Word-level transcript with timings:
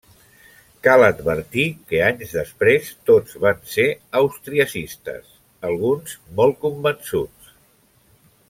Cal 0.85 1.03
advertir 1.07 1.65
que 1.91 1.99
anys 2.05 2.33
després 2.39 2.89
tots 3.11 3.37
van 3.45 3.61
ser 3.75 3.87
austriacistes, 4.23 5.31
alguns 5.71 6.17
molt 6.41 6.61
convençuts. 6.65 7.55